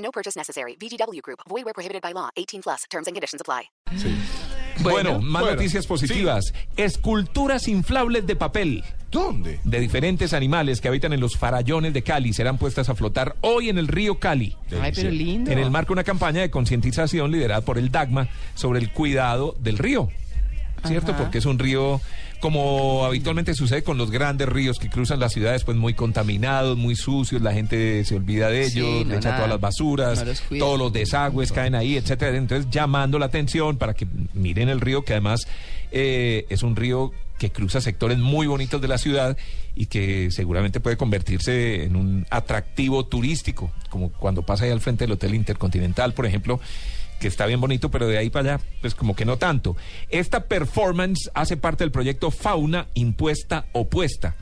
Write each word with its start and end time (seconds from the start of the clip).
No 0.00 0.10
purchase 0.10 0.36
necessary. 0.36 0.76
VGW 0.76 1.22
Group. 1.22 1.40
Void 1.48 1.64
where 1.64 1.74
prohibited 1.74 2.02
by 2.02 2.12
law. 2.12 2.30
18 2.36 2.62
plus. 2.62 2.84
Terms 2.90 3.06
and 3.06 3.14
conditions 3.14 3.40
apply. 3.40 3.70
Bueno, 4.82 5.20
más 5.20 5.42
bueno, 5.42 5.56
noticias 5.56 5.86
positivas. 5.86 6.54
Esculturas 6.76 7.68
inflables 7.68 8.26
de 8.26 8.34
papel 8.34 8.84
¿Dónde? 9.10 9.60
de 9.62 9.80
diferentes 9.80 10.32
animales 10.32 10.80
que 10.80 10.88
habitan 10.88 11.12
en 11.12 11.20
los 11.20 11.36
farallones 11.36 11.92
de 11.92 12.02
Cali 12.02 12.32
serán 12.32 12.56
puestas 12.56 12.88
a 12.88 12.94
flotar 12.94 13.36
hoy 13.42 13.68
en 13.68 13.76
el 13.76 13.88
río 13.88 14.18
Cali. 14.18 14.56
Ay, 14.80 14.92
pero 14.94 15.10
lindo. 15.10 15.50
En 15.50 15.58
el 15.58 15.70
marco 15.70 15.88
de 15.88 15.94
una 15.94 16.04
campaña 16.04 16.40
de 16.40 16.50
concientización 16.50 17.30
liderada 17.30 17.60
por 17.60 17.76
el 17.76 17.90
DAGMA 17.90 18.28
sobre 18.54 18.78
el 18.78 18.90
cuidado 18.92 19.54
del 19.58 19.76
río. 19.76 20.08
¿Cierto? 20.86 21.12
Ajá. 21.12 21.22
Porque 21.22 21.38
es 21.38 21.44
un 21.46 21.58
río, 21.58 22.00
como 22.40 23.04
habitualmente 23.04 23.54
sucede 23.54 23.82
con 23.82 23.98
los 23.98 24.10
grandes 24.10 24.48
ríos 24.48 24.78
que 24.78 24.88
cruzan 24.88 25.20
las 25.20 25.32
ciudades, 25.32 25.64
pues 25.64 25.76
muy 25.76 25.94
contaminados, 25.94 26.76
muy 26.78 26.96
sucios, 26.96 27.42
la 27.42 27.52
gente 27.52 28.04
se 28.04 28.14
olvida 28.16 28.48
de 28.48 28.70
Sí, 28.70 28.78
ellos, 28.80 29.06
no, 29.06 29.10
le 29.12 29.16
echa 29.18 29.28
nada. 29.30 29.36
todas 29.36 29.50
las 29.50 29.60
basuras, 29.60 30.18
No 30.20 30.24
los 30.26 30.40
cuida. 30.42 30.60
todos 30.60 30.78
los 30.78 30.92
desagües 30.92 31.52
caen 31.52 31.74
ahí, 31.74 31.96
etcétera. 31.96 32.36
Entonces, 32.36 32.70
llamando 32.70 33.18
la 33.18 33.26
atención 33.26 33.76
para 33.76 33.94
que 33.94 34.06
miren 34.34 34.68
el 34.68 34.80
río, 34.80 35.02
que 35.04 35.12
además 35.12 35.46
eh, 35.92 36.46
es 36.48 36.62
un 36.62 36.76
río 36.76 37.12
que 37.38 37.50
cruza 37.50 37.80
sectores 37.80 38.18
muy 38.18 38.46
bonitos 38.46 38.82
de 38.82 38.88
la 38.88 38.98
ciudad 38.98 39.34
y 39.74 39.86
que 39.86 40.30
seguramente 40.30 40.78
puede 40.78 40.98
convertirse 40.98 41.84
en 41.84 41.96
un 41.96 42.26
atractivo 42.28 43.06
turístico, 43.06 43.72
como 43.88 44.10
cuando 44.12 44.42
pasa 44.42 44.64
ahí 44.66 44.70
al 44.70 44.80
frente 44.80 45.04
del 45.04 45.12
Hotel 45.12 45.34
Intercontinental, 45.34 46.12
por 46.12 46.26
ejemplo, 46.26 46.60
que 47.20 47.28
está 47.28 47.46
bien 47.46 47.60
bonito, 47.60 47.90
pero 47.90 48.08
de 48.08 48.18
ahí 48.18 48.30
para 48.30 48.54
allá, 48.54 48.64
pues 48.80 48.96
como 48.96 49.14
que 49.14 49.24
no 49.24 49.36
tanto. 49.36 49.76
Esta 50.08 50.44
performance 50.44 51.30
hace 51.34 51.56
parte 51.56 51.84
del 51.84 51.92
proyecto 51.92 52.32
Fauna 52.32 52.88
Impuesta 52.94 53.66
Opuesta 53.72 54.34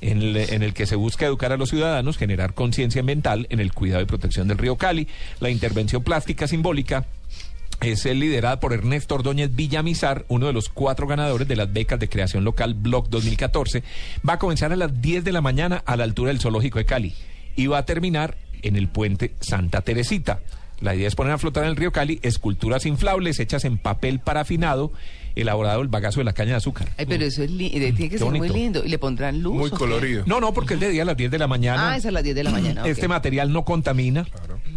en 0.00 0.20
el, 0.20 0.36
en 0.36 0.62
el 0.62 0.74
que 0.74 0.86
se 0.86 0.96
busca 0.96 1.26
educar 1.26 1.52
a 1.52 1.56
los 1.56 1.70
ciudadanos, 1.70 2.18
generar 2.18 2.54
conciencia 2.54 3.00
ambiental 3.00 3.46
en 3.50 3.60
el 3.60 3.72
cuidado 3.72 4.02
y 4.02 4.06
protección 4.06 4.48
del 4.48 4.58
río 4.58 4.76
Cali. 4.76 5.08
La 5.40 5.50
intervención 5.50 6.02
plástica 6.02 6.46
simbólica 6.46 7.06
es 7.80 8.04
eh, 8.04 8.14
liderada 8.14 8.60
por 8.60 8.72
Ernesto 8.72 9.14
Ordóñez 9.14 9.54
Villamizar, 9.54 10.24
uno 10.28 10.46
de 10.46 10.52
los 10.52 10.68
cuatro 10.68 11.06
ganadores 11.06 11.48
de 11.48 11.56
las 11.56 11.72
becas 11.72 11.98
de 11.98 12.08
creación 12.08 12.44
local 12.44 12.74
Blog 12.74 13.08
2014. 13.08 13.82
Va 14.28 14.34
a 14.34 14.38
comenzar 14.38 14.72
a 14.72 14.76
las 14.76 15.00
10 15.00 15.24
de 15.24 15.32
la 15.32 15.40
mañana 15.40 15.82
a 15.86 15.96
la 15.96 16.04
altura 16.04 16.28
del 16.28 16.40
Zoológico 16.40 16.78
de 16.78 16.84
Cali 16.84 17.14
y 17.56 17.66
va 17.66 17.78
a 17.78 17.86
terminar 17.86 18.36
en 18.62 18.76
el 18.76 18.88
puente 18.88 19.34
Santa 19.40 19.80
Teresita. 19.80 20.40
La 20.80 20.94
idea 20.94 21.08
es 21.08 21.14
poner 21.14 21.32
a 21.34 21.38
flotar 21.38 21.64
en 21.64 21.70
el 21.70 21.76
río 21.76 21.92
Cali 21.92 22.18
esculturas 22.22 22.86
inflables 22.86 23.38
hechas 23.38 23.64
en 23.66 23.76
papel 23.78 24.18
parafinado, 24.18 24.92
elaborado 25.36 25.82
el 25.82 25.88
bagazo 25.88 26.20
de 26.20 26.24
la 26.24 26.32
caña 26.32 26.50
de 26.52 26.56
azúcar. 26.56 26.88
Ay, 26.96 27.06
pero 27.06 27.24
eso 27.24 27.42
es 27.44 27.50
li- 27.50 27.68
tiene 27.70 28.08
que 28.08 28.18
ser 28.18 28.26
muy 28.30 28.48
lindo. 28.48 28.82
¿Y 28.84 28.88
le 28.88 28.98
pondrán 28.98 29.42
luz? 29.42 29.54
Muy 29.54 29.68
o 29.68 29.70
qué? 29.72 29.76
colorido. 29.76 30.24
No, 30.26 30.40
no, 30.40 30.52
porque 30.54 30.74
es 30.74 30.80
de 30.80 30.88
día 30.88 31.02
a 31.02 31.04
las 31.04 31.16
10 31.16 31.30
de 31.30 31.38
la 31.38 31.46
mañana. 31.46 31.92
Ah, 31.92 31.96
es 31.96 32.06
a 32.06 32.10
las 32.10 32.24
10 32.24 32.34
de 32.34 32.44
la 32.44 32.50
mañana. 32.50 32.80
ok. 32.82 32.86
Este 32.88 33.08
material 33.08 33.52
no 33.52 33.64
contamina, 33.64 34.26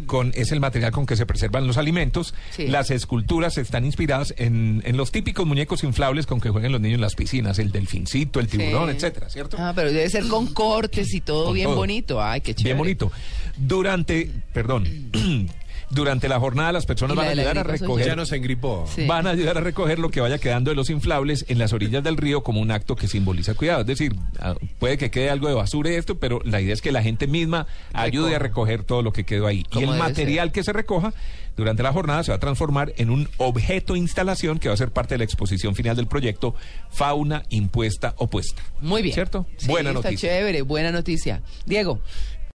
con, 0.06 0.32
es 0.36 0.52
el 0.52 0.60
material 0.60 0.92
con 0.92 1.06
que 1.06 1.16
se 1.16 1.26
preservan 1.26 1.66
los 1.68 1.78
alimentos. 1.78 2.34
Sí. 2.52 2.68
Las 2.68 2.92
esculturas 2.92 3.58
están 3.58 3.86
inspiradas 3.86 4.34
en, 4.38 4.84
en 4.86 4.98
los 4.98 5.12
típicos 5.12 5.46
muñecos 5.48 5.84
inflables 5.86 6.26
con 6.28 6.42
que 6.42 6.50
juegan 6.50 6.72
los 6.74 6.82
niños 6.82 6.96
en 6.96 7.02
las 7.02 7.16
piscinas, 7.16 7.58
el 7.60 7.72
delfincito, 7.72 8.40
el 8.42 8.48
tiburón, 8.48 8.90
Sí. 8.90 8.96
etcétera, 8.98 9.30
¿cierto? 9.30 9.56
Ah, 9.60 9.72
pero 9.74 9.88
debe 9.92 10.10
ser 10.10 10.28
con 10.28 10.48
cortes 10.54 11.14
y 11.14 11.22
todo 11.22 11.46
Con 11.46 11.54
bien 11.56 11.68
todo. 11.68 11.78
bonito. 11.78 12.22
Ay, 12.22 12.42
qué 12.42 12.54
chévere. 12.54 12.74
Bien 12.74 12.78
bonito. 12.78 13.12
Durante, 13.58 14.30
perdón, 14.52 14.86
durante 15.94 16.28
la 16.28 16.40
jornada 16.40 16.72
las 16.72 16.86
personas 16.86 17.16
¿Y 17.16 17.18
la 17.18 17.24
van 17.24 17.30
a 17.30 17.42
ayudar 17.42 17.58
a 17.60 17.64
recoger 17.64 18.06
Ya 18.06 18.16
nos 18.16 18.32
engripó. 18.32 18.86
Sí. 18.94 19.06
van 19.06 19.28
a 19.28 19.32
ayudar 19.32 19.58
a 19.58 19.62
recoger 19.62 20.00
lo 20.00 20.10
que 20.10 20.22
vaya 20.22 20.38
quedando 20.38 20.72
de 20.72 20.76
los 20.76 20.90
inflables 20.90 21.46
en 21.48 21.60
las 21.60 21.74
orillas 21.74 22.04
del 22.04 22.18
río 22.18 22.44
como 22.44 22.62
un 22.62 22.72
acto 22.72 22.96
que 22.96 23.08
simboliza 23.08 23.54
cuidado. 23.54 23.82
Es 23.82 23.88
decir, 23.88 24.16
ah, 24.40 24.56
puede 24.80 24.98
que 24.98 25.12
quede 25.12 25.30
algo 25.30 25.48
de 25.48 25.54
basura 25.54 25.92
y 25.92 25.96
esto, 25.96 26.18
pero 26.20 26.40
la 26.44 26.62
idea 26.62 26.74
es 26.74 26.82
que 26.82 26.92
la 26.92 27.04
gente 27.04 27.28
misma 27.28 27.68
ayude 27.94 28.36
a 28.36 28.40
recoger 28.40 28.84
todo 28.84 29.02
lo 29.02 29.14
que 29.14 29.24
quedó 29.26 29.48
ahí. 29.48 29.66
Y 29.72 29.84
el 29.84 29.90
material 29.98 30.52
que 30.52 30.64
se 30.64 30.74
recoja 30.74 31.14
durante 31.56 31.84
la 31.84 31.94
jornada 31.94 32.24
se 32.24 32.32
va 32.32 32.38
a 32.38 32.40
transformar 32.40 32.94
en 32.98 33.12
un 33.12 33.30
objeto 33.38 33.96
instalación 33.96 34.58
que 34.60 34.70
va 34.70 34.74
a 34.74 34.78
ser 34.78 34.92
parte 34.92 35.14
de 35.14 35.20
la 35.20 35.24
exposición 35.24 35.76
final 35.76 35.96
del 35.96 36.08
proyecto 36.08 36.56
Fauna 36.90 37.44
Impuesta 37.50 38.16
Opuesta. 38.18 38.64
Muy 38.82 39.02
bien. 39.04 39.14
¿Cierto? 39.14 39.46
Sí, 39.58 39.68
Buena 39.68 39.92
está 39.92 40.02
noticia. 40.02 40.30
chévere, 40.30 40.62
buena 40.64 40.92
noticia. 40.92 41.42
Diego. 41.66 42.02